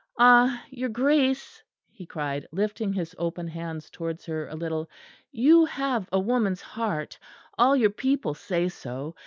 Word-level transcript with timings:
"Ah! 0.17 0.63
your 0.71 0.89
Grace," 0.89 1.61
he 1.91 2.07
cried, 2.07 2.47
lifting 2.51 2.91
his 2.91 3.13
open 3.19 3.47
hands 3.47 3.91
towards 3.91 4.25
her 4.25 4.47
a 4.47 4.55
little, 4.55 4.89
"you 5.31 5.63
have 5.65 6.09
a 6.11 6.19
woman's 6.19 6.63
heart; 6.63 7.19
all 7.55 7.75
your 7.75 7.91
people 7.91 8.33
say 8.33 8.67
so. 8.67 9.13